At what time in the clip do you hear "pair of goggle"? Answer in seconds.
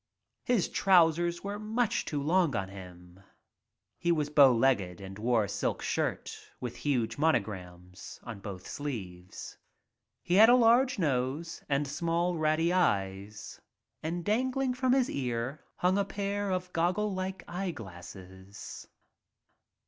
16.05-17.13